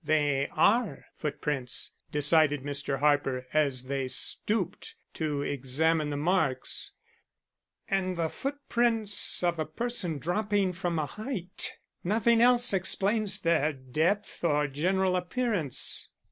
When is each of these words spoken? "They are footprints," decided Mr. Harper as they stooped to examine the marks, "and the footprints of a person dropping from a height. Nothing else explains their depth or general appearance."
"They 0.03 0.47
are 0.53 1.05
footprints," 1.15 1.93
decided 2.11 2.63
Mr. 2.63 2.97
Harper 3.01 3.45
as 3.53 3.83
they 3.83 4.07
stooped 4.07 4.95
to 5.13 5.43
examine 5.43 6.09
the 6.09 6.17
marks, 6.17 6.93
"and 7.87 8.17
the 8.17 8.27
footprints 8.27 9.43
of 9.43 9.59
a 9.59 9.65
person 9.67 10.17
dropping 10.17 10.73
from 10.73 10.97
a 10.97 11.05
height. 11.05 11.77
Nothing 12.03 12.41
else 12.41 12.73
explains 12.73 13.41
their 13.41 13.73
depth 13.73 14.43
or 14.43 14.65
general 14.67 15.15
appearance." 15.15 16.09